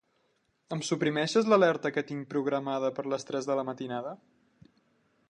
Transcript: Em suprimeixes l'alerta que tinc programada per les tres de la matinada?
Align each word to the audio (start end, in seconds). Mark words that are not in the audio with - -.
Em 0.75 0.79
suprimeixes 0.87 1.51
l'alerta 1.51 1.91
que 1.97 2.05
tinc 2.13 2.25
programada 2.33 2.93
per 3.01 3.07
les 3.15 3.29
tres 3.29 3.51
de 3.51 3.59
la 3.61 3.67
matinada? 3.69 4.15